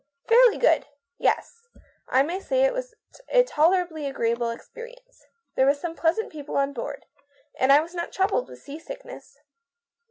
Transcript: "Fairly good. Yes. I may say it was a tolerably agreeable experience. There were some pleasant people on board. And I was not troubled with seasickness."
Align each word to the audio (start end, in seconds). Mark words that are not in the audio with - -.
"Fairly 0.27 0.57
good. 0.57 0.87
Yes. 1.19 1.67
I 2.09 2.23
may 2.23 2.39
say 2.39 2.63
it 2.63 2.73
was 2.73 2.95
a 3.29 3.43
tolerably 3.43 4.07
agreeable 4.07 4.49
experience. 4.49 5.27
There 5.53 5.67
were 5.67 5.75
some 5.75 5.93
pleasant 5.95 6.31
people 6.31 6.57
on 6.57 6.73
board. 6.73 7.05
And 7.59 7.71
I 7.71 7.81
was 7.81 7.93
not 7.93 8.11
troubled 8.11 8.49
with 8.49 8.63
seasickness." 8.63 9.37